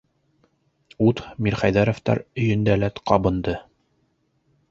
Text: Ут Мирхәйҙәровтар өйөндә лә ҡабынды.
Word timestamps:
Ут 1.09 1.21
Мирхәйҙәровтар 1.47 2.23
өйөндә 2.45 2.79
лә 2.85 2.91
ҡабынды. 3.11 3.57